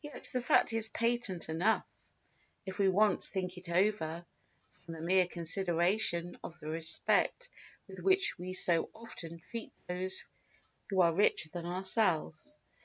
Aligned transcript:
Yet 0.00 0.30
the 0.32 0.40
fact 0.40 0.72
is 0.72 0.88
patent 0.88 1.48
enough, 1.48 1.84
if 2.64 2.78
we 2.78 2.88
once 2.88 3.28
think 3.28 3.58
it 3.58 3.68
over, 3.68 4.24
from 4.78 4.94
the 4.94 5.00
mere 5.00 5.26
consideration 5.26 6.38
of 6.44 6.54
the 6.60 6.68
respect 6.68 7.48
with 7.88 7.98
which 7.98 8.38
we 8.38 8.52
so 8.52 8.88
often 8.94 9.40
treat 9.50 9.72
those 9.88 10.22
who 10.90 11.00
are 11.00 11.12
richer 11.12 11.48
than 11.52 11.66
ourselves. 11.66 12.56